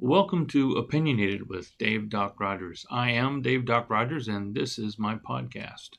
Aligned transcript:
Welcome 0.00 0.48
to 0.48 0.72
Opinionated 0.72 1.48
with 1.48 1.78
Dave 1.78 2.08
Doc 2.08 2.40
Rogers. 2.40 2.84
I 2.90 3.12
am 3.12 3.42
Dave 3.42 3.64
Doc 3.64 3.88
Rogers, 3.88 4.26
and 4.26 4.52
this 4.52 4.76
is 4.76 4.98
my 4.98 5.14
podcast. 5.14 5.90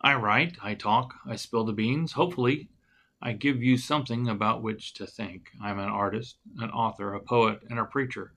I 0.00 0.14
write, 0.14 0.56
I 0.62 0.74
talk, 0.74 1.14
I 1.26 1.34
spill 1.34 1.64
the 1.64 1.72
beans. 1.72 2.12
Hopefully, 2.12 2.68
I 3.20 3.32
give 3.32 3.60
you 3.60 3.76
something 3.76 4.28
about 4.28 4.62
which 4.62 4.94
to 4.94 5.06
think. 5.06 5.48
I'm 5.60 5.80
an 5.80 5.88
artist, 5.88 6.36
an 6.58 6.70
author, 6.70 7.12
a 7.12 7.20
poet, 7.20 7.58
and 7.68 7.80
a 7.80 7.84
preacher. 7.84 8.32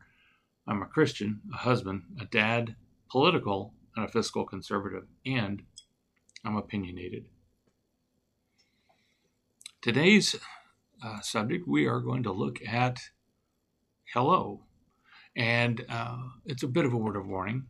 I'm 0.68 0.82
a 0.82 0.88
Christian, 0.88 1.41
a 1.54 1.57
husband, 1.57 2.02
a 2.20 2.25
dad, 2.25 2.75
political, 3.07 3.75
and 3.95 4.04
a 4.04 4.11
fiscal 4.11 4.45
conservative, 4.45 5.05
and 5.23 5.61
I'm 6.43 6.57
opinionated. 6.57 7.25
Today's 9.79 10.36
uh, 11.04 11.21
subject, 11.21 11.68
we 11.68 11.86
are 11.86 12.00
going 12.00 12.23
to 12.23 12.32
look 12.32 12.57
at 12.68 13.00
hello 14.11 14.64
and 15.38 15.86
uh, 15.87 16.18
it's 16.46 16.64
a 16.64 16.68
bit 16.68 16.86
of 16.86 16.93
a 16.93 16.97
word 16.97 17.15
of 17.15 17.27
warning. 17.27 17.68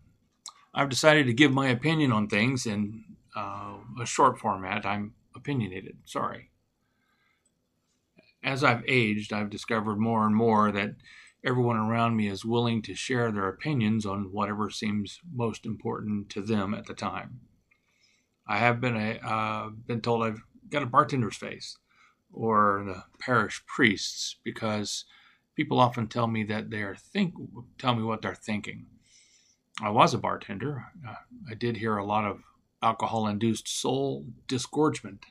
I've 0.73 0.89
decided 0.89 1.25
to 1.25 1.33
give 1.33 1.51
my 1.51 1.67
opinion 1.67 2.13
on 2.13 2.27
things 2.27 2.65
in 2.65 3.03
uh, 3.35 3.75
a 4.01 4.05
short 4.05 4.39
format. 4.39 4.85
I'm 4.85 5.13
opinionated, 5.35 5.97
sorry. 6.05 6.49
As 8.41 8.63
I've 8.63 8.83
aged, 8.87 9.33
I've 9.33 9.49
discovered 9.49 9.97
more 9.97 10.25
and 10.25 10.35
more 10.35 10.71
that 10.71 10.91
everyone 11.43 11.75
around 11.75 12.15
me 12.15 12.29
is 12.29 12.45
willing 12.45 12.81
to 12.83 12.95
share 12.95 13.31
their 13.31 13.49
opinions 13.49 14.05
on 14.05 14.31
whatever 14.31 14.69
seems 14.69 15.19
most 15.33 15.65
important 15.65 16.29
to 16.29 16.41
them 16.41 16.73
at 16.73 16.85
the 16.85 16.93
time. 16.93 17.41
I 18.47 18.59
have 18.59 18.79
been 18.79 18.95
a 18.95 19.19
uh, 19.27 19.69
been 19.69 19.99
told 19.99 20.23
I've 20.23 20.41
got 20.69 20.83
a 20.83 20.87
bartender's 20.87 21.35
face, 21.35 21.77
or 22.31 22.83
the 22.85 23.03
parish 23.19 23.61
priests, 23.65 24.37
because 24.43 25.03
people 25.57 25.79
often 25.79 26.07
tell 26.07 26.27
me 26.27 26.43
that 26.43 26.69
they 26.69 26.83
are 26.83 26.95
think 26.95 27.33
tell 27.79 27.95
me 27.95 28.03
what 28.03 28.21
they're 28.21 28.35
thinking. 28.35 28.85
I 29.81 29.89
was 29.89 30.13
a 30.13 30.17
bartender. 30.17 30.85
Uh, 31.07 31.15
I 31.49 31.55
did 31.55 31.77
hear 31.77 31.97
a 31.97 32.05
lot 32.05 32.25
of 32.25 32.43
alcohol-induced 32.81 33.67
soul 33.67 34.25
disgorgement. 34.47 35.25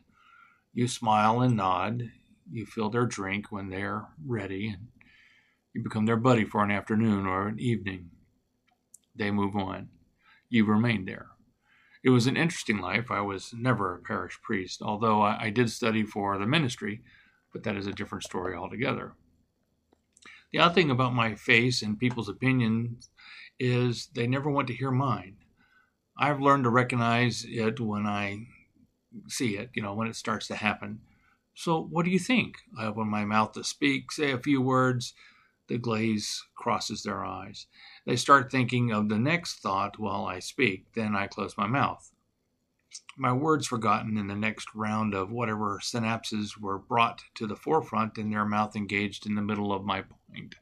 You 0.74 0.88
smile 0.88 1.40
and 1.40 1.56
nod. 1.56 2.10
You 2.50 2.66
fill 2.66 2.90
their 2.90 3.06
drink 3.06 3.50
when 3.50 3.70
they're 3.70 4.06
ready, 4.24 4.68
and 4.68 4.88
you 5.72 5.82
become 5.82 6.06
their 6.06 6.16
buddy 6.16 6.44
for 6.44 6.62
an 6.62 6.70
afternoon 6.70 7.26
or 7.26 7.48
an 7.48 7.58
evening. 7.58 8.10
They 9.14 9.30
move 9.30 9.56
on. 9.56 9.88
You 10.48 10.64
remain 10.64 11.06
there. 11.06 11.28
It 12.04 12.10
was 12.10 12.26
an 12.26 12.36
interesting 12.36 12.78
life. 12.78 13.10
I 13.10 13.20
was 13.20 13.52
never 13.56 13.94
a 13.94 13.98
parish 13.98 14.40
priest, 14.42 14.82
although 14.82 15.22
I, 15.22 15.44
I 15.44 15.50
did 15.50 15.70
study 15.70 16.04
for 16.04 16.36
the 16.38 16.46
ministry, 16.46 17.02
but 17.52 17.62
that 17.64 17.76
is 17.76 17.86
a 17.86 17.92
different 17.92 18.24
story 18.24 18.54
altogether. 18.54 19.14
The 20.52 20.58
odd 20.58 20.74
thing 20.74 20.90
about 20.90 21.14
my 21.14 21.34
face 21.34 21.82
and 21.82 21.98
people's 21.98 22.28
opinions 22.28 23.10
is 23.58 24.08
they 24.14 24.26
never 24.26 24.50
want 24.50 24.68
to 24.68 24.74
hear 24.74 24.90
mine. 24.90 25.36
I've 26.18 26.40
learned 26.40 26.64
to 26.64 26.70
recognize 26.70 27.44
it 27.48 27.80
when 27.80 28.06
I 28.06 28.46
see 29.28 29.56
it, 29.56 29.70
you 29.74 29.82
know, 29.82 29.94
when 29.94 30.08
it 30.08 30.16
starts 30.16 30.46
to 30.48 30.56
happen. 30.56 31.00
So, 31.54 31.80
what 31.82 32.04
do 32.04 32.10
you 32.10 32.18
think? 32.18 32.56
I 32.78 32.86
open 32.86 33.08
my 33.08 33.24
mouth 33.24 33.52
to 33.52 33.64
speak, 33.64 34.12
say 34.12 34.30
a 34.30 34.38
few 34.38 34.60
words. 34.60 35.14
The 35.68 35.78
glaze 35.78 36.44
crosses 36.54 37.02
their 37.02 37.24
eyes. 37.24 37.66
They 38.06 38.16
start 38.16 38.52
thinking 38.52 38.92
of 38.92 39.08
the 39.08 39.18
next 39.18 39.60
thought 39.60 39.98
while 39.98 40.24
I 40.24 40.38
speak. 40.38 40.92
Then 40.94 41.16
I 41.16 41.26
close 41.26 41.56
my 41.56 41.66
mouth. 41.66 42.12
My 43.16 43.32
words 43.32 43.66
forgotten 43.66 44.16
in 44.16 44.26
the 44.26 44.34
next 44.34 44.74
round 44.74 45.14
of 45.14 45.30
whatever 45.30 45.80
synapses 45.82 46.58
were 46.58 46.78
brought 46.78 47.22
to 47.34 47.46
the 47.46 47.56
forefront 47.56 48.18
and 48.18 48.32
their 48.32 48.44
mouth 48.44 48.76
engaged 48.76 49.26
in 49.26 49.34
the 49.34 49.42
middle 49.42 49.72
of 49.72 49.84
my 49.84 50.02
point, 50.02 50.56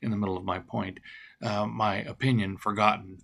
in 0.00 0.10
the 0.10 0.16
middle 0.16 0.36
of 0.36 0.44
my 0.44 0.58
point, 0.58 1.00
uh, 1.42 1.66
my 1.66 1.96
opinion 1.96 2.56
forgotten. 2.56 3.18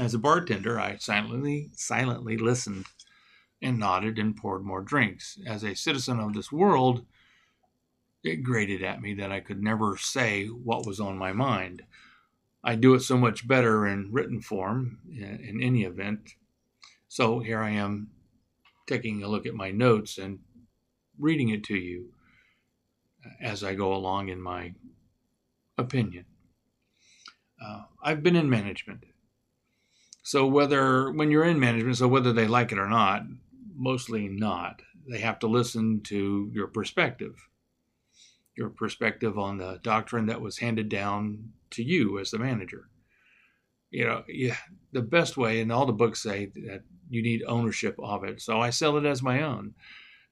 As 0.00 0.14
a 0.14 0.18
bartender, 0.18 0.80
I 0.80 0.96
silently, 0.96 1.70
silently 1.74 2.36
listened 2.36 2.86
and 3.60 3.78
nodded 3.78 4.18
and 4.18 4.36
poured 4.36 4.64
more 4.64 4.82
drinks. 4.82 5.38
As 5.46 5.62
a 5.62 5.74
citizen 5.74 6.18
of 6.18 6.34
this 6.34 6.50
world, 6.50 7.04
it 8.24 8.42
grated 8.42 8.82
at 8.82 9.00
me 9.00 9.14
that 9.14 9.32
I 9.32 9.40
could 9.40 9.62
never 9.62 9.96
say 9.96 10.46
what 10.46 10.86
was 10.86 11.00
on 11.00 11.18
my 11.18 11.32
mind. 11.32 11.82
I 12.64 12.76
do 12.76 12.94
it 12.94 13.00
so 13.00 13.16
much 13.16 13.46
better 13.46 13.86
in 13.86 14.12
written 14.12 14.40
form, 14.40 14.98
in 15.10 15.60
any 15.62 15.82
event. 15.82 16.34
So 17.12 17.40
here 17.40 17.60
I 17.60 17.72
am 17.72 18.08
taking 18.86 19.22
a 19.22 19.28
look 19.28 19.44
at 19.44 19.52
my 19.52 19.70
notes 19.70 20.16
and 20.16 20.38
reading 21.18 21.50
it 21.50 21.62
to 21.64 21.76
you 21.76 22.14
as 23.38 23.62
I 23.62 23.74
go 23.74 23.92
along 23.92 24.30
in 24.30 24.40
my 24.40 24.72
opinion. 25.76 26.24
Uh, 27.62 27.82
I've 28.02 28.22
been 28.22 28.34
in 28.34 28.48
management. 28.48 29.04
So 30.22 30.46
whether 30.46 31.12
when 31.12 31.30
you're 31.30 31.44
in 31.44 31.60
management, 31.60 31.98
so 31.98 32.08
whether 32.08 32.32
they 32.32 32.46
like 32.46 32.72
it 32.72 32.78
or 32.78 32.88
not, 32.88 33.24
mostly 33.76 34.26
not. 34.26 34.80
They 35.06 35.18
have 35.18 35.38
to 35.40 35.46
listen 35.46 36.00
to 36.04 36.50
your 36.54 36.66
perspective, 36.66 37.46
your 38.56 38.70
perspective 38.70 39.38
on 39.38 39.58
the 39.58 39.80
doctrine 39.82 40.24
that 40.28 40.40
was 40.40 40.60
handed 40.60 40.88
down 40.88 41.52
to 41.72 41.82
you 41.82 42.18
as 42.18 42.30
the 42.30 42.38
manager. 42.38 42.88
You 43.92 44.06
know, 44.06 44.24
yeah, 44.26 44.56
the 44.90 45.02
best 45.02 45.36
way, 45.36 45.60
and 45.60 45.70
all 45.70 45.86
the 45.86 45.92
books 45.92 46.22
say 46.22 46.46
that 46.46 46.82
you 47.08 47.22
need 47.22 47.44
ownership 47.46 47.94
of 48.02 48.24
it. 48.24 48.40
So 48.40 48.60
I 48.60 48.70
sell 48.70 48.96
it 48.96 49.04
as 49.04 49.22
my 49.22 49.42
own 49.42 49.74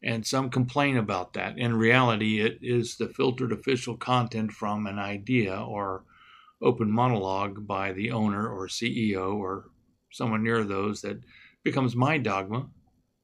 and 0.03 0.27
some 0.27 0.49
complain 0.49 0.97
about 0.97 1.35
that. 1.35 1.59
In 1.59 1.77
reality, 1.77 2.41
it 2.41 2.59
is 2.63 2.97
the 2.97 3.09
filtered 3.09 3.53
official 3.53 3.97
content 3.97 4.53
from 4.53 4.87
an 4.87 4.99
idea 4.99 5.55
or 5.55 6.05
open 6.63 6.91
monologue 6.91 7.67
by 7.67 7.93
the 7.93 8.11
owner 8.11 8.49
or 8.49 8.67
CEO 8.67 9.37
or 9.37 9.71
someone 10.11 10.43
near 10.43 10.65
those 10.65 11.03
that 11.03 11.21
becomes 11.63 11.95
my 11.95 12.19
dogma 12.19 12.69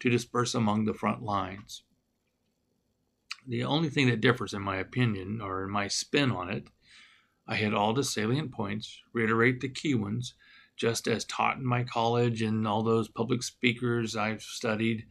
to 0.01 0.11
disperse 0.11 0.55
among 0.55 0.85
the 0.85 0.95
front 0.95 1.23
lines. 1.23 1.83
The 3.49 3.65
only 3.65 3.89
thing 3.89 4.09
that 4.09 4.21
differs, 4.21 4.53
in 4.53 4.63
my 4.63 4.77
opinion, 4.77 5.41
or 5.41 5.65
in 5.65 5.71
my 5.71 5.89
spin 5.89 6.31
on 6.31 6.51
it, 6.51 6.69
I 7.49 7.57
hit 7.57 7.75
all 7.75 7.95
the 7.95 8.05
salient 8.05 8.53
points, 8.53 9.01
reiterate 9.13 9.61
the 9.61 9.69
key 9.69 9.95
ones, 9.95 10.35
just 10.77 11.07
as 11.07 11.25
taught 11.25 11.57
in 11.57 11.65
my 11.65 11.85
college 11.85 12.43
and 12.43 12.67
all 12.67 12.83
those 12.83 13.09
public 13.09 13.43
speakers 13.43 14.17
I've 14.17 14.43
studied 14.43 15.07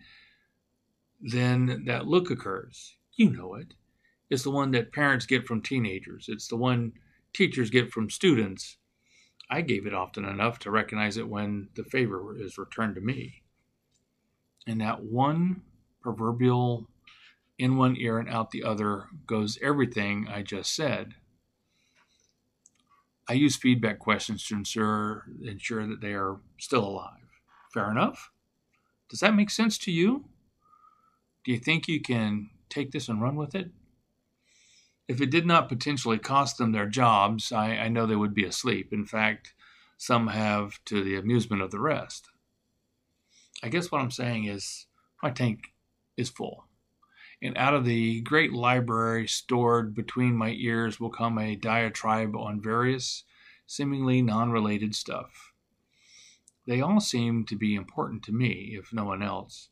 then 1.22 1.86
that 1.86 2.08
look 2.08 2.30
occurs. 2.30 2.98
You 3.16 3.32
know 3.32 3.56
it. 3.56 3.74
It's 4.30 4.44
the 4.44 4.52
one 4.52 4.72
that 4.72 4.92
parents 4.92 5.26
get 5.26 5.46
from 5.46 5.62
teenagers, 5.62 6.26
it's 6.30 6.48
the 6.48 6.56
one 6.56 6.94
teachers 7.34 7.70
get 7.70 7.92
from 7.92 8.10
students. 8.10 8.78
I 9.50 9.62
gave 9.62 9.86
it 9.86 9.94
often 9.94 10.26
enough 10.26 10.58
to 10.60 10.72
recognize 10.72 11.18
it 11.18 11.30
when 11.30 11.70
the 11.76 11.84
favor 11.84 12.36
is 12.36 12.58
returned 12.58 12.96
to 12.96 13.02
me. 13.02 13.44
And 14.66 14.82
that 14.82 15.04
one 15.04 15.62
proverbial 16.02 16.88
in 17.60 17.78
one 17.78 17.96
ear 17.96 18.18
and 18.18 18.28
out 18.28 18.50
the 18.50 18.64
other 18.64 19.06
goes 19.28 19.60
everything 19.62 20.28
I 20.28 20.42
just 20.42 20.76
said. 20.76 21.14
I 23.28 23.34
use 23.34 23.56
feedback 23.56 24.00
questions 24.00 24.46
to 24.48 24.56
ensure 24.56 25.26
ensure 25.44 25.88
that 25.88 26.02
they 26.02 26.14
are 26.14 26.38
still 26.60 26.86
alive. 26.86 27.40
Fair 27.74 27.90
enough? 27.90 28.32
Does 29.10 29.20
that 29.20 29.36
make 29.36 29.50
sense 29.50 29.78
to 29.80 29.92
you? 29.92 30.26
Do 31.44 31.52
you 31.52 31.60
think 31.60 31.88
you 31.88 32.02
can 32.02 32.50
take 32.70 32.92
this 32.92 33.10
and 33.10 33.22
run 33.22 33.36
with 33.36 33.56
it? 33.56 33.70
If 35.08 35.22
it 35.22 35.30
did 35.30 35.46
not 35.46 35.70
potentially 35.70 36.18
cost 36.18 36.58
them 36.58 36.72
their 36.72 36.88
jobs, 36.88 37.52
I, 37.52 37.72
I 37.72 37.88
know 37.90 38.06
they 38.06 38.16
would 38.16 38.34
be 38.34 38.46
asleep. 38.46 38.92
In 38.92 39.06
fact, 39.06 39.54
some 39.98 40.28
have 40.28 40.84
to 40.86 41.04
the 41.04 41.16
amusement 41.16 41.62
of 41.62 41.72
the 41.72 41.80
rest. 41.80 42.30
I 43.64 43.70
guess 43.70 43.92
what 43.92 44.02
I'm 44.02 44.12
saying 44.12 44.46
is 44.46 44.88
my 45.22 45.30
tank 45.30 45.74
is 46.18 46.30
full. 46.30 46.66
And 47.42 47.58
out 47.58 47.74
of 47.74 47.86
the 47.86 48.22
great 48.22 48.54
library 48.54 49.28
stored 49.28 49.94
between 49.94 50.36
my 50.36 50.52
ears 50.52 51.00
will 51.00 51.10
come 51.10 51.38
a 51.38 51.56
diatribe 51.56 52.36
on 52.36 52.62
various, 52.62 53.24
seemingly 53.68 54.22
non 54.22 54.52
related 54.52 54.96
stuff. 54.96 55.54
They 56.66 56.82
all 56.82 57.00
seem 57.00 57.46
to 57.46 57.56
be 57.56 57.76
important 57.76 58.24
to 58.24 58.32
me, 58.32 58.76
if 58.80 58.92
no 58.92 59.06
one 59.06 59.22
else. 59.22 59.70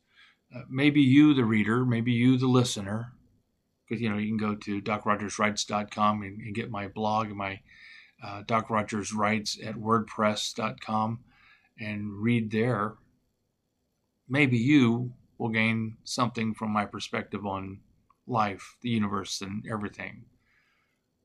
Uh, 0.54 0.62
maybe 0.68 1.00
you, 1.00 1.34
the 1.34 1.44
reader, 1.44 1.84
maybe 1.84 2.12
you, 2.12 2.36
the 2.36 2.46
listener, 2.46 3.12
because 3.88 4.00
you 4.00 4.08
know 4.08 4.18
you 4.18 4.28
can 4.28 4.36
go 4.36 4.54
to 4.54 4.80
docrogerswrites.com 4.80 6.22
and, 6.22 6.40
and 6.40 6.54
get 6.54 6.70
my 6.70 6.86
blog 6.86 7.28
and 7.28 7.36
my 7.36 7.60
uh, 8.22 8.42
Doc 8.46 8.70
Rogers 8.70 9.12
Writes 9.12 9.58
at 9.64 9.74
WordPress.com 9.74 11.20
and 11.78 12.12
read 12.12 12.50
there. 12.50 12.94
Maybe 14.28 14.56
you 14.56 15.12
will 15.44 15.50
gain 15.50 15.98
something 16.04 16.54
from 16.54 16.70
my 16.70 16.86
perspective 16.86 17.44
on 17.44 17.78
life, 18.26 18.78
the 18.80 18.88
universe, 18.88 19.42
and 19.42 19.62
everything, 19.70 20.24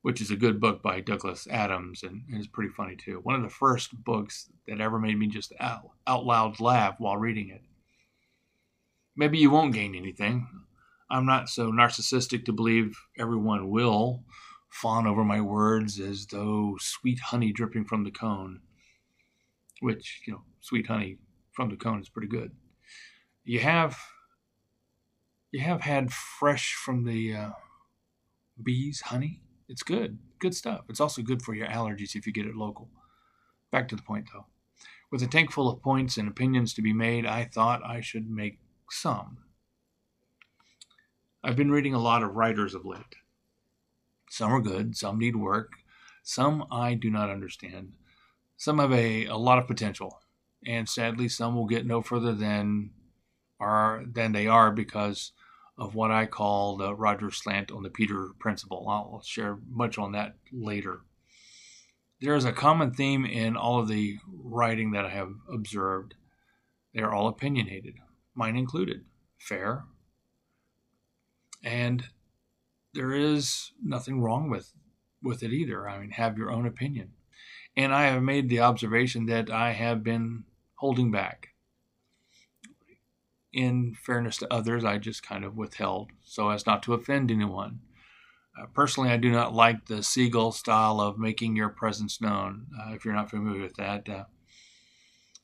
which 0.01 0.19
is 0.19 0.29
a 0.29 0.35
good 0.35 0.59
book 0.59 0.83
by 0.83 0.99
Douglas 0.99 1.47
Adams 1.49 2.03
and, 2.03 2.23
and 2.27 2.37
it's 2.37 2.47
pretty 2.47 2.69
funny 2.75 2.97
too. 2.97 3.21
One 3.23 3.35
of 3.35 3.43
the 3.43 3.49
first 3.49 4.03
books 4.03 4.49
that 4.67 4.81
ever 4.81 4.99
made 4.99 5.17
me 5.17 5.27
just 5.27 5.53
out, 5.61 5.91
out 6.05 6.25
loud 6.25 6.59
laugh 6.59 6.95
while 6.97 7.15
reading 7.15 7.47
it. 7.47 7.61
Maybe 9.15 9.37
you 9.37 9.51
won't 9.51 9.73
gain 9.73 9.95
anything. 9.95 10.49
I'm 11.09 11.25
not 11.25 11.47
so 11.47 11.71
narcissistic 11.71 12.43
to 12.43 12.51
believe 12.51 12.99
everyone 13.17 13.69
will, 13.69 14.25
fawn 14.69 15.07
over 15.07 15.23
my 15.23 15.39
words 15.39 15.97
as 15.97 16.25
though 16.25 16.75
sweet 16.81 17.19
honey 17.19 17.53
dripping 17.53 17.85
from 17.85 18.03
the 18.03 18.11
cone, 18.11 18.59
which, 19.79 20.23
you 20.27 20.33
know, 20.33 20.41
sweet 20.59 20.87
honey 20.87 21.19
from 21.53 21.69
the 21.69 21.77
cone 21.77 22.01
is 22.01 22.09
pretty 22.09 22.27
good. 22.27 22.51
You 23.49 23.61
have 23.61 23.97
you 25.51 25.61
have 25.61 25.81
had 25.81 26.13
fresh 26.13 26.75
from 26.75 27.03
the 27.03 27.35
uh, 27.35 27.49
bees 28.61 29.01
honey. 29.01 29.41
It's 29.67 29.81
good, 29.81 30.19
good 30.37 30.53
stuff. 30.53 30.81
It's 30.87 30.99
also 30.99 31.23
good 31.23 31.41
for 31.41 31.55
your 31.55 31.65
allergies 31.65 32.13
if 32.13 32.27
you 32.27 32.31
get 32.31 32.45
it 32.45 32.55
local. 32.55 32.91
Back 33.71 33.87
to 33.87 33.95
the 33.95 34.03
point 34.03 34.27
though. 34.31 34.45
With 35.11 35.23
a 35.23 35.27
tank 35.27 35.51
full 35.51 35.67
of 35.67 35.81
points 35.81 36.15
and 36.15 36.27
opinions 36.27 36.75
to 36.75 36.83
be 36.83 36.93
made, 36.93 37.25
I 37.25 37.45
thought 37.45 37.81
I 37.83 38.01
should 38.01 38.29
make 38.29 38.59
some. 38.91 39.39
I've 41.43 41.55
been 41.55 41.71
reading 41.71 41.95
a 41.95 41.99
lot 41.99 42.21
of 42.21 42.35
writers 42.35 42.75
of 42.75 42.85
late. 42.85 43.15
Some 44.29 44.53
are 44.53 44.61
good, 44.61 44.95
some 44.95 45.17
need 45.17 45.35
work, 45.35 45.71
some 46.21 46.67
I 46.69 46.93
do 46.93 47.09
not 47.09 47.31
understand. 47.31 47.93
Some 48.57 48.77
have 48.77 48.93
a, 48.93 49.25
a 49.25 49.37
lot 49.37 49.57
of 49.57 49.65
potential, 49.65 50.19
and 50.67 50.87
sadly, 50.87 51.27
some 51.27 51.55
will 51.55 51.65
get 51.65 51.87
no 51.87 52.03
further 52.03 52.33
than 52.33 52.91
are 53.59 54.03
than 54.05 54.31
they 54.31 54.47
are 54.47 54.71
because 54.71 55.31
of 55.77 55.95
what 55.95 56.11
I 56.11 56.25
call 56.25 56.77
the 56.77 56.93
Roger 56.93 57.31
slant 57.31 57.71
on 57.71 57.83
the 57.83 57.89
Peter 57.89 58.31
principle. 58.39 58.87
I'll 58.89 59.21
share 59.23 59.57
much 59.69 59.97
on 59.97 60.11
that 60.11 60.35
later. 60.51 61.01
There 62.21 62.35
is 62.35 62.45
a 62.45 62.51
common 62.51 62.91
theme 62.91 63.25
in 63.25 63.55
all 63.55 63.79
of 63.79 63.87
the 63.87 64.17
writing 64.27 64.91
that 64.91 65.05
I 65.05 65.09
have 65.09 65.31
observed. 65.51 66.15
They 66.93 67.01
are 67.01 67.13
all 67.13 67.27
opinionated, 67.27 67.95
mine 68.35 68.57
included, 68.57 69.05
fair, 69.37 69.85
and 71.63 72.03
there 72.93 73.13
is 73.13 73.71
nothing 73.81 74.21
wrong 74.21 74.49
with 74.49 74.73
with 75.21 75.43
it 75.43 75.51
either. 75.51 75.87
I 75.87 75.99
mean, 75.99 76.11
have 76.11 76.37
your 76.37 76.51
own 76.51 76.65
opinion. 76.65 77.11
And 77.75 77.93
I 77.93 78.07
have 78.07 78.23
made 78.23 78.49
the 78.49 78.61
observation 78.61 79.25
that 79.27 79.49
I 79.49 79.73
have 79.73 80.03
been 80.03 80.45
holding 80.75 81.11
back. 81.11 81.48
In 83.51 83.95
fairness 83.95 84.37
to 84.37 84.53
others, 84.53 84.85
I 84.85 84.97
just 84.99 85.23
kind 85.23 85.43
of 85.43 85.57
withheld 85.57 86.11
so 86.23 86.49
as 86.49 86.65
not 86.65 86.83
to 86.83 86.93
offend 86.93 87.31
anyone. 87.31 87.79
Uh, 88.59 88.65
personally, 88.73 89.09
I 89.09 89.17
do 89.17 89.31
not 89.31 89.53
like 89.53 89.85
the 89.85 90.03
seagull 90.03 90.51
style 90.51 90.99
of 90.99 91.17
making 91.17 91.55
your 91.55 91.69
presence 91.69 92.21
known. 92.21 92.67
Uh, 92.77 92.93
if 92.93 93.05
you're 93.05 93.13
not 93.13 93.29
familiar 93.29 93.61
with 93.61 93.75
that, 93.75 94.07
uh, 94.07 94.25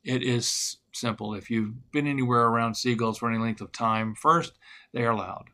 it 0.04 0.22
is 0.22 0.78
simple. 0.92 1.34
If 1.34 1.50
you've 1.50 1.92
been 1.92 2.08
anywhere 2.08 2.46
around 2.48 2.76
seagulls 2.76 3.18
for 3.18 3.30
any 3.30 3.40
length 3.40 3.62
of 3.62 3.72
time, 3.72 4.14
first, 4.16 4.54
they 4.94 5.04
are 5.04 5.16
loud. 5.16 5.50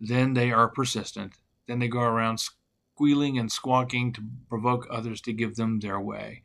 Then 0.00 0.34
they 0.34 0.52
are 0.52 0.68
persistent. 0.68 1.34
Then 1.66 1.78
they 1.78 1.88
go 1.88 2.00
around 2.00 2.38
squealing 2.38 3.38
and 3.38 3.52
squawking 3.52 4.12
to 4.14 4.22
provoke 4.48 4.86
others 4.90 5.20
to 5.22 5.32
give 5.32 5.56
them 5.56 5.80
their 5.80 6.00
way. 6.00 6.42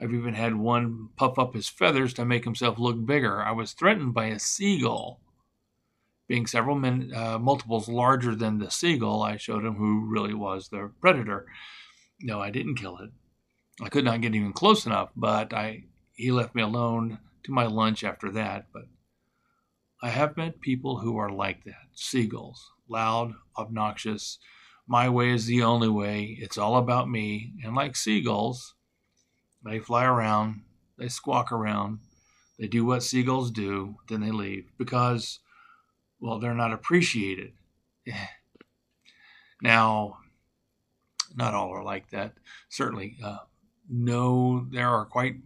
I've 0.00 0.14
even 0.14 0.34
had 0.34 0.54
one 0.54 1.08
puff 1.16 1.38
up 1.38 1.54
his 1.54 1.68
feathers 1.68 2.14
to 2.14 2.24
make 2.24 2.44
himself 2.44 2.78
look 2.78 3.04
bigger. 3.04 3.42
I 3.42 3.50
was 3.52 3.72
threatened 3.72 4.14
by 4.14 4.26
a 4.26 4.38
seagull. 4.38 5.20
Being 6.28 6.46
several 6.46 6.76
min, 6.76 7.12
uh, 7.14 7.38
multiples 7.38 7.88
larger 7.88 8.34
than 8.34 8.58
the 8.58 8.70
seagull, 8.70 9.22
I 9.22 9.36
showed 9.36 9.64
him 9.64 9.74
who 9.74 10.06
really 10.06 10.34
was 10.34 10.68
the 10.68 10.90
predator. 11.00 11.46
No, 12.20 12.40
I 12.40 12.50
didn't 12.50 12.76
kill 12.76 12.98
it. 12.98 13.10
I 13.80 13.88
could 13.88 14.04
not 14.04 14.20
get 14.20 14.34
even 14.34 14.52
close 14.52 14.86
enough, 14.86 15.10
but 15.16 15.52
I 15.52 15.84
he 16.12 16.32
left 16.32 16.54
me 16.54 16.62
alone 16.62 17.18
to 17.44 17.52
my 17.52 17.66
lunch 17.66 18.02
after 18.02 18.30
that. 18.32 18.66
But 18.72 18.86
I 20.02 20.10
have 20.10 20.36
met 20.36 20.60
people 20.60 20.98
who 20.98 21.16
are 21.16 21.30
like 21.30 21.64
that 21.64 21.88
seagulls, 21.94 22.70
loud, 22.88 23.34
obnoxious. 23.56 24.38
My 24.86 25.08
way 25.08 25.30
is 25.30 25.46
the 25.46 25.62
only 25.62 25.88
way. 25.88 26.36
It's 26.40 26.58
all 26.58 26.76
about 26.76 27.08
me. 27.08 27.52
And 27.64 27.74
like 27.76 27.94
seagulls, 27.94 28.74
they 29.64 29.78
fly 29.78 30.04
around, 30.04 30.62
they 30.98 31.08
squawk 31.08 31.52
around, 31.52 32.00
they 32.58 32.66
do 32.66 32.84
what 32.84 33.02
seagulls 33.02 33.50
do, 33.50 33.96
then 34.08 34.20
they 34.20 34.30
leave 34.30 34.70
because, 34.78 35.40
well, 36.20 36.38
they're 36.38 36.54
not 36.54 36.72
appreciated. 36.72 37.52
now, 39.62 40.18
not 41.34 41.54
all 41.54 41.70
are 41.70 41.84
like 41.84 42.10
that. 42.10 42.34
Certainly, 42.68 43.16
uh, 43.22 43.38
no, 43.88 44.66
there 44.70 44.88
are 44.88 45.04
quite 45.04 45.36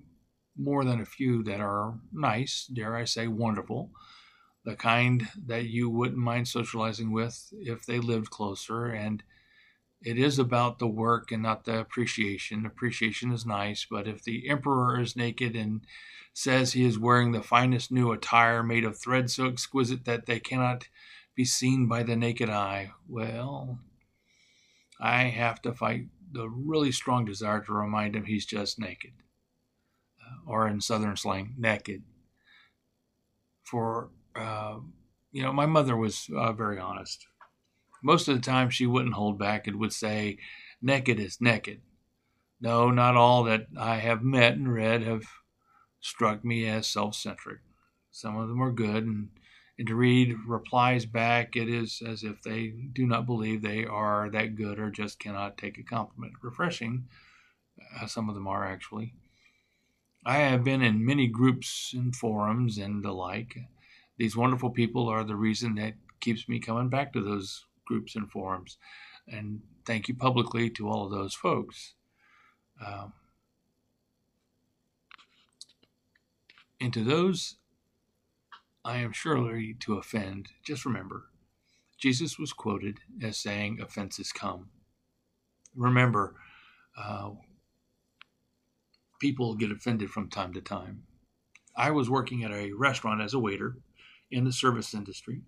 more 0.56 0.84
than 0.84 1.00
a 1.00 1.06
few 1.06 1.42
that 1.44 1.60
are 1.60 1.94
nice, 2.12 2.66
dare 2.66 2.96
I 2.96 3.04
say, 3.04 3.26
wonderful 3.26 3.90
the 4.64 4.76
kind 4.76 5.28
that 5.46 5.64
you 5.64 5.90
wouldn't 5.90 6.18
mind 6.18 6.46
socializing 6.46 7.10
with 7.12 7.52
if 7.52 7.84
they 7.84 7.98
lived 7.98 8.30
closer. 8.30 8.86
And 8.86 9.22
it 10.04 10.18
is 10.18 10.38
about 10.38 10.78
the 10.78 10.86
work 10.86 11.30
and 11.30 11.42
not 11.42 11.64
the 11.64 11.78
appreciation. 11.78 12.66
Appreciation 12.66 13.32
is 13.32 13.46
nice, 13.46 13.86
but 13.88 14.08
if 14.08 14.22
the 14.22 14.48
emperor 14.48 15.00
is 15.00 15.16
naked 15.16 15.54
and 15.54 15.82
says 16.34 16.72
he 16.72 16.84
is 16.84 16.98
wearing 16.98 17.32
the 17.32 17.42
finest 17.42 17.92
new 17.92 18.10
attire 18.12 18.62
made 18.62 18.84
of 18.84 18.98
thread 18.98 19.30
so 19.30 19.46
exquisite 19.46 20.04
that 20.04 20.26
they 20.26 20.40
cannot 20.40 20.88
be 21.34 21.44
seen 21.44 21.86
by 21.86 22.02
the 22.02 22.16
naked 22.16 22.50
eye, 22.50 22.90
well, 23.08 23.78
I 25.00 25.24
have 25.24 25.60
to 25.62 25.72
fight 25.72 26.06
the 26.30 26.48
really 26.48 26.92
strong 26.92 27.24
desire 27.24 27.60
to 27.60 27.72
remind 27.72 28.16
him 28.16 28.24
he's 28.24 28.46
just 28.46 28.78
naked, 28.78 29.12
uh, 30.20 30.50
or 30.50 30.66
in 30.66 30.80
southern 30.80 31.16
slang, 31.16 31.54
naked. 31.58 32.02
For 33.62 34.10
uh, 34.34 34.78
you 35.32 35.42
know, 35.42 35.52
my 35.52 35.66
mother 35.66 35.96
was 35.96 36.28
uh, 36.34 36.52
very 36.52 36.78
honest. 36.78 37.26
Most 38.02 38.28
of 38.28 38.34
the 38.34 38.40
time, 38.40 38.68
she 38.70 38.86
wouldn't 38.86 39.14
hold 39.14 39.38
back 39.38 39.66
and 39.66 39.78
would 39.78 39.92
say, 39.92 40.38
naked 40.80 41.20
is 41.20 41.40
naked. 41.40 41.80
No, 42.60 42.90
not 42.90 43.16
all 43.16 43.44
that 43.44 43.66
I 43.78 43.96
have 43.96 44.22
met 44.22 44.54
and 44.54 44.72
read 44.72 45.02
have 45.02 45.24
struck 46.00 46.44
me 46.44 46.66
as 46.66 46.86
self 46.86 47.14
centric. 47.14 47.60
Some 48.10 48.36
of 48.36 48.48
them 48.48 48.62
are 48.62 48.72
good, 48.72 49.04
and, 49.04 49.30
and 49.78 49.88
to 49.88 49.94
read 49.94 50.36
replies 50.46 51.06
back, 51.06 51.56
it 51.56 51.68
is 51.68 52.02
as 52.06 52.22
if 52.24 52.42
they 52.42 52.68
do 52.68 53.06
not 53.06 53.26
believe 53.26 53.62
they 53.62 53.84
are 53.84 54.28
that 54.30 54.56
good 54.56 54.78
or 54.78 54.90
just 54.90 55.18
cannot 55.18 55.56
take 55.56 55.78
a 55.78 55.82
compliment. 55.82 56.34
Refreshing, 56.42 57.08
uh, 58.00 58.06
some 58.06 58.28
of 58.28 58.34
them 58.34 58.46
are 58.46 58.66
actually. 58.66 59.14
I 60.24 60.36
have 60.38 60.62
been 60.62 60.82
in 60.82 61.04
many 61.04 61.26
groups 61.26 61.92
and 61.96 62.14
forums 62.14 62.78
and 62.78 63.04
the 63.04 63.12
like 63.12 63.56
these 64.18 64.36
wonderful 64.36 64.70
people 64.70 65.08
are 65.08 65.24
the 65.24 65.34
reason 65.34 65.74
that 65.76 65.94
keeps 66.20 66.48
me 66.48 66.60
coming 66.60 66.88
back 66.88 67.12
to 67.12 67.20
those 67.20 67.64
groups 67.92 68.16
and 68.16 68.30
forums. 68.30 68.78
And 69.28 69.60
thank 69.84 70.08
you 70.08 70.14
publicly 70.14 70.70
to 70.70 70.88
all 70.88 71.04
of 71.04 71.10
those 71.10 71.34
folks. 71.34 71.94
Um, 72.84 73.12
and 76.80 76.92
to 76.94 77.04
those 77.04 77.56
I 78.84 78.96
am 78.96 79.12
surely 79.12 79.74
to 79.80 79.98
offend, 79.98 80.48
just 80.64 80.86
remember 80.86 81.26
Jesus 81.98 82.38
was 82.38 82.52
quoted 82.52 82.98
as 83.22 83.36
saying, 83.38 83.78
Offenses 83.80 84.32
come. 84.32 84.70
Remember, 85.76 86.34
uh, 86.98 87.30
people 89.20 89.54
get 89.54 89.70
offended 89.70 90.10
from 90.10 90.28
time 90.28 90.52
to 90.54 90.60
time. 90.60 91.04
I 91.76 91.92
was 91.92 92.10
working 92.10 92.42
at 92.42 92.50
a 92.50 92.72
restaurant 92.72 93.20
as 93.20 93.34
a 93.34 93.38
waiter 93.38 93.76
in 94.30 94.44
the 94.44 94.52
service 94.52 94.94
industry. 94.94 95.42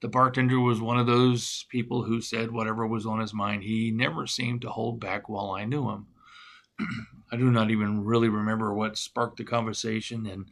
The 0.00 0.08
bartender 0.08 0.60
was 0.60 0.80
one 0.80 0.98
of 0.98 1.06
those 1.06 1.66
people 1.70 2.04
who 2.04 2.20
said 2.20 2.52
whatever 2.52 2.86
was 2.86 3.04
on 3.04 3.18
his 3.18 3.34
mind. 3.34 3.64
He 3.64 3.90
never 3.90 4.26
seemed 4.26 4.62
to 4.62 4.70
hold 4.70 5.00
back 5.00 5.28
while 5.28 5.50
I 5.50 5.64
knew 5.64 5.90
him. 5.90 6.06
I 7.32 7.36
do 7.36 7.50
not 7.50 7.70
even 7.70 8.04
really 8.04 8.28
remember 8.28 8.72
what 8.72 8.96
sparked 8.96 9.38
the 9.38 9.44
conversation 9.44 10.26
and 10.26 10.46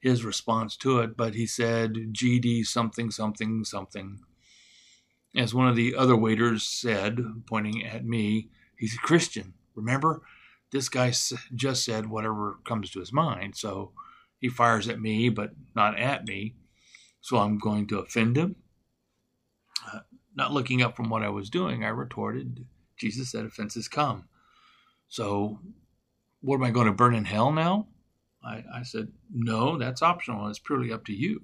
his 0.00 0.24
response 0.24 0.76
to 0.78 1.00
it, 1.00 1.16
but 1.16 1.34
he 1.34 1.46
said, 1.46 1.94
GD 2.12 2.64
something, 2.66 3.10
something, 3.10 3.64
something. 3.64 4.20
As 5.34 5.54
one 5.54 5.68
of 5.68 5.76
the 5.76 5.94
other 5.96 6.16
waiters 6.16 6.62
said, 6.62 7.20
pointing 7.46 7.84
at 7.84 8.04
me, 8.04 8.50
he's 8.76 8.94
a 8.94 8.98
Christian. 8.98 9.54
Remember? 9.74 10.22
This 10.70 10.88
guy 10.88 11.12
just 11.54 11.84
said 11.84 12.08
whatever 12.08 12.58
comes 12.64 12.90
to 12.90 13.00
his 13.00 13.12
mind. 13.12 13.56
So 13.56 13.92
he 14.38 14.48
fires 14.48 14.88
at 14.88 15.00
me, 15.00 15.28
but 15.28 15.52
not 15.74 15.98
at 15.98 16.26
me. 16.26 16.54
So 17.20 17.38
I'm 17.38 17.58
going 17.58 17.86
to 17.88 17.98
offend 17.98 18.36
him. 18.36 18.56
Not 20.34 20.52
looking 20.52 20.82
up 20.82 20.96
from 20.96 21.10
what 21.10 21.22
I 21.22 21.28
was 21.28 21.50
doing, 21.50 21.84
I 21.84 21.88
retorted, 21.88 22.66
Jesus 22.96 23.30
said, 23.30 23.44
offenses 23.44 23.88
come. 23.88 24.28
So 25.08 25.60
what 26.40 26.56
am 26.56 26.64
I 26.64 26.70
going 26.70 26.86
to 26.86 26.92
burn 26.92 27.14
in 27.14 27.24
hell 27.24 27.52
now? 27.52 27.86
I, 28.44 28.64
I 28.74 28.82
said, 28.82 29.08
no, 29.32 29.78
that's 29.78 30.02
optional. 30.02 30.48
It's 30.48 30.58
purely 30.58 30.92
up 30.92 31.04
to 31.06 31.12
you. 31.12 31.42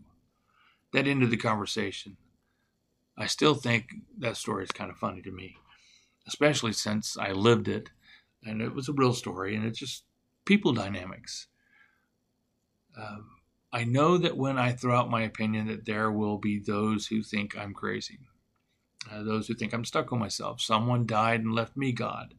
That 0.92 1.06
ended 1.06 1.30
the 1.30 1.36
conversation. 1.36 2.16
I 3.16 3.26
still 3.26 3.54
think 3.54 3.86
that 4.18 4.36
story 4.36 4.64
is 4.64 4.70
kind 4.70 4.90
of 4.90 4.96
funny 4.96 5.22
to 5.22 5.30
me, 5.30 5.56
especially 6.26 6.72
since 6.72 7.16
I 7.18 7.32
lived 7.32 7.68
it 7.68 7.90
and 8.44 8.62
it 8.62 8.74
was 8.74 8.88
a 8.88 8.92
real 8.92 9.12
story 9.12 9.54
and 9.54 9.64
it's 9.64 9.78
just 9.78 10.04
people 10.44 10.72
dynamics. 10.72 11.48
Um, 12.96 13.26
I 13.72 13.84
know 13.84 14.18
that 14.18 14.36
when 14.36 14.58
I 14.58 14.72
throw 14.72 14.96
out 14.96 15.10
my 15.10 15.22
opinion 15.22 15.66
that 15.66 15.84
there 15.84 16.10
will 16.10 16.38
be 16.38 16.58
those 16.58 17.06
who 17.06 17.22
think 17.22 17.56
I'm 17.56 17.74
crazy. 17.74 18.18
Uh, 19.10 19.22
those 19.22 19.48
who 19.48 19.54
think 19.54 19.72
I'm 19.72 19.84
stuck 19.84 20.12
on 20.12 20.18
myself. 20.18 20.60
Someone 20.60 21.06
died 21.06 21.40
and 21.40 21.54
left 21.54 21.76
me 21.76 21.92
God. 21.92 22.34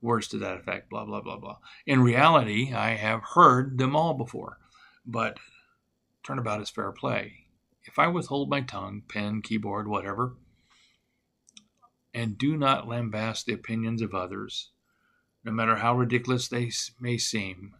Words 0.00 0.28
to 0.28 0.38
that 0.38 0.58
effect, 0.58 0.90
blah, 0.90 1.04
blah, 1.04 1.20
blah, 1.20 1.38
blah. 1.38 1.56
In 1.86 2.02
reality, 2.02 2.72
I 2.72 2.90
have 2.90 3.22
heard 3.34 3.78
them 3.78 3.96
all 3.96 4.14
before, 4.14 4.58
but 5.04 5.38
turnabout 6.22 6.60
is 6.60 6.70
fair 6.70 6.92
play. 6.92 7.46
If 7.84 7.98
I 7.98 8.08
withhold 8.08 8.50
my 8.50 8.60
tongue, 8.60 9.02
pen, 9.08 9.42
keyboard, 9.42 9.88
whatever, 9.88 10.34
and 12.12 12.36
do 12.38 12.56
not 12.56 12.86
lambast 12.86 13.44
the 13.44 13.54
opinions 13.54 14.02
of 14.02 14.14
others, 14.14 14.70
no 15.44 15.52
matter 15.52 15.76
how 15.76 15.96
ridiculous 15.96 16.48
they 16.48 16.70
may 17.00 17.16
seem, 17.16 17.74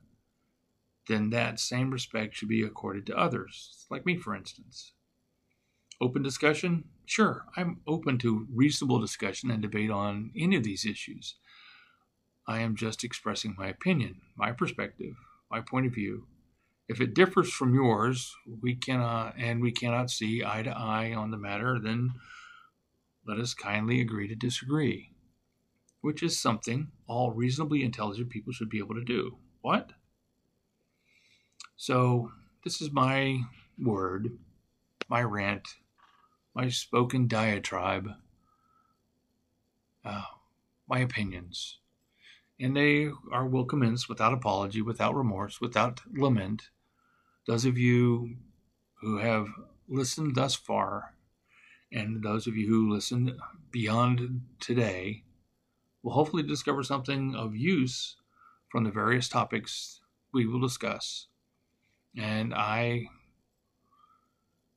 then 1.09 1.30
that 1.30 1.61
same 1.61 1.90
respect 1.90 2.35
should 2.35 2.49
be 2.49 2.62
accorded 2.62 3.06
to 3.06 3.16
others, 3.16 3.87
like 3.90 4.06
me, 4.06 4.16
for 4.16 4.35
instance. 4.35 4.92
Open 6.00 6.23
discussion? 6.23 6.85
Sure, 7.07 7.47
I'm 7.57 7.81
open 7.87 8.19
to 8.19 8.47
reasonable 8.53 9.00
discussion 9.00 9.50
and 9.50 9.62
debate 9.62 9.91
on 9.91 10.31
any 10.37 10.57
of 10.57 10.65
these 10.65 10.85
issues. 10.85 11.37
I 12.47 12.61
am 12.61 12.76
just 12.76 13.03
expressing 13.03 13.55
my 13.57 13.69
opinion, 13.69 14.21
my 14.37 14.53
perspective, 14.53 15.15
my 15.50 15.61
point 15.61 15.87
of 15.87 15.95
view. 15.95 16.26
If 16.88 17.00
it 17.00 17.15
differs 17.15 17.53
from 17.53 17.75
yours, 17.75 18.35
we 18.61 18.75
cannot 18.75 19.35
and 19.38 19.61
we 19.62 19.73
cannot 19.73 20.11
see 20.11 20.45
eye 20.45 20.62
to 20.62 20.71
eye 20.71 21.15
on 21.15 21.31
the 21.31 21.38
matter, 21.38 21.81
then 21.83 22.11
let 23.26 23.38
us 23.38 23.55
kindly 23.55 24.00
agree 24.00 24.29
to 24.29 24.37
disagree, 24.37 25.11
which 26.03 26.23
is 26.23 26.38
something 26.38 26.93
all 27.09 27.33
reasonably 27.33 27.83
intelligent 27.83 28.31
people 28.31 28.53
should 28.53 28.71
be 28.71 28.79
able 28.79 28.95
to 28.95 29.05
do. 29.05 29.38
What? 29.62 29.91
So, 31.76 32.31
this 32.65 32.81
is 32.81 32.93
my 32.93 33.41
word, 33.79 34.38
my 35.09 35.23
rant, 35.23 35.67
my 36.57 36.71
spoken 36.71 37.29
diatribe, 37.29 38.09
uh, 40.03 40.25
my 40.89 41.01
opinions. 41.01 41.81
And 42.59 42.75
they 42.75 43.11
are 43.31 43.47
will 43.47 43.67
commence 43.67 44.09
without 44.09 44.33
apology, 44.33 44.81
without 44.81 45.15
remorse, 45.15 45.61
without 45.61 46.01
lament. 46.11 46.71
Those 47.47 47.67
of 47.67 47.77
you 47.77 48.39
who 49.03 49.19
have 49.19 49.49
listened 49.87 50.35
thus 50.35 50.55
far, 50.55 51.15
and 51.93 52.23
those 52.23 52.47
of 52.47 52.57
you 52.57 52.67
who 52.69 52.91
listened 52.91 53.33
beyond 53.71 54.41
today, 54.59 55.25
will 56.03 56.13
hopefully 56.13 56.43
discover 56.43 56.83
something 56.83 57.35
of 57.35 57.55
use 57.55 58.17
from 58.71 58.85
the 58.85 58.91
various 58.91 59.29
topics 59.29 60.01
we 60.33 60.47
will 60.47 60.61
discuss. 60.61 61.27
And 62.17 62.55
I 62.55 63.09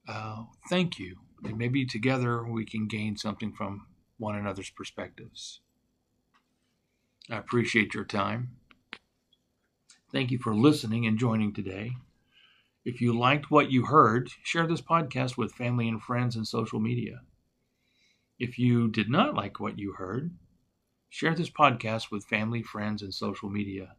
uh, 0.05 0.43
thank 0.69 0.99
you. 0.99 1.15
And 1.43 1.57
maybe 1.57 1.85
together 1.85 2.43
we 2.43 2.65
can 2.65 2.87
gain 2.87 3.17
something 3.17 3.53
from 3.53 3.87
one 4.17 4.35
another's 4.35 4.69
perspectives. 4.69 5.61
I 7.29 7.37
appreciate 7.37 7.93
your 7.93 8.05
time. 8.05 8.57
Thank 10.11 10.31
you 10.31 10.39
for 10.39 10.55
listening 10.55 11.05
and 11.05 11.17
joining 11.17 11.53
today. 11.53 11.91
If 12.83 13.01
you 13.01 13.17
liked 13.17 13.51
what 13.51 13.71
you 13.71 13.85
heard, 13.85 14.29
share 14.43 14.65
this 14.65 14.81
podcast 14.81 15.37
with 15.37 15.53
family 15.53 15.87
and 15.87 16.01
friends 16.01 16.35
and 16.35 16.47
social 16.47 16.79
media. 16.79 17.21
If 18.39 18.57
you 18.57 18.87
did 18.87 19.09
not 19.09 19.35
like 19.35 19.59
what 19.59 19.77
you 19.77 19.93
heard, 19.93 20.31
share 21.09 21.35
this 21.35 21.49
podcast 21.49 22.09
with 22.09 22.25
family, 22.25 22.63
friends, 22.63 23.01
and 23.01 23.13
social 23.13 23.49
media. 23.49 23.95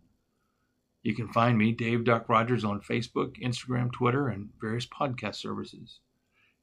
You 1.03 1.15
can 1.15 1.29
find 1.33 1.57
me, 1.57 1.73
Dave 1.73 2.05
Doc 2.05 2.29
Rogers, 2.29 2.65
on 2.65 2.81
Facebook, 2.81 3.41
Instagram, 3.43 3.93
Twitter, 3.93 4.29
and 4.29 4.51
various 4.61 4.87
podcast 4.87 5.37
services. 5.37 6.01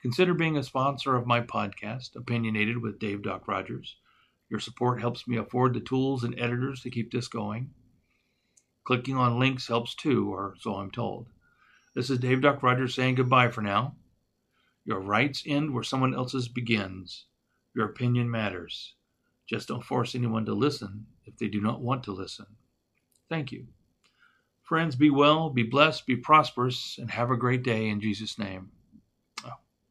Consider 0.01 0.35
being 0.35 0.57
a 0.57 0.63
sponsor 0.63 1.15
of 1.15 1.25
my 1.25 1.41
podcast, 1.41 2.15
Opinionated 2.15 2.77
with 2.77 2.99
Dave 2.99 3.23
Doc 3.23 3.47
Rogers. 3.47 3.95
Your 4.47 4.59
support 4.59 5.01
helps 5.01 5.27
me 5.27 5.37
afford 5.37 5.73
the 5.73 5.79
tools 5.79 6.23
and 6.23 6.39
editors 6.39 6.81
to 6.81 6.91
keep 6.91 7.11
this 7.11 7.27
going. 7.27 7.71
Clicking 8.83 9.17
on 9.17 9.39
links 9.39 9.67
helps 9.67 9.95
too, 9.95 10.31
or 10.31 10.53
so 10.59 10.75
I'm 10.75 10.91
told. 10.91 11.27
This 11.95 12.11
is 12.11 12.19
Dave 12.19 12.41
Doc 12.41 12.61
Rogers 12.61 12.93
saying 12.93 13.15
goodbye 13.15 13.49
for 13.49 13.61
now. 13.61 13.95
Your 14.85 14.99
rights 14.99 15.43
end 15.47 15.73
where 15.73 15.83
someone 15.83 16.13
else's 16.13 16.47
begins. 16.47 17.25
Your 17.75 17.87
opinion 17.87 18.29
matters. 18.29 18.93
Just 19.49 19.67
don't 19.67 19.83
force 19.83 20.13
anyone 20.13 20.45
to 20.45 20.53
listen 20.53 21.07
if 21.25 21.37
they 21.37 21.47
do 21.47 21.59
not 21.59 21.81
want 21.81 22.03
to 22.03 22.11
listen. 22.11 22.45
Thank 23.29 23.51
you. 23.51 23.67
Friends, 24.61 24.95
be 24.95 25.09
well, 25.09 25.49
be 25.49 25.63
blessed, 25.63 26.05
be 26.05 26.15
prosperous, 26.15 26.97
and 26.99 27.09
have 27.09 27.31
a 27.31 27.35
great 27.35 27.63
day 27.63 27.89
in 27.89 27.99
Jesus' 27.99 28.37
name. 28.37 28.71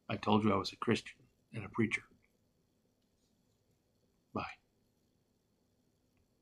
I 0.09 0.15
told 0.17 0.43
you 0.43 0.53
I 0.53 0.57
was 0.57 0.71
a 0.71 0.77
Christian 0.77 1.17
and 1.53 1.65
a 1.65 1.69
preacher. 1.69 2.03